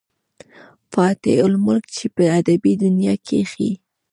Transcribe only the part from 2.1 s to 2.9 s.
پۀ ادبي